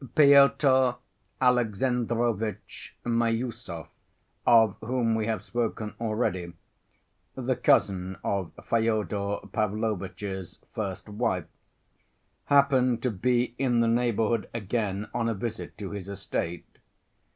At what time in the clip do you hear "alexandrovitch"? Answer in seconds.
1.39-2.97